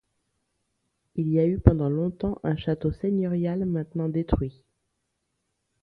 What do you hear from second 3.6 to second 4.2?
maintenant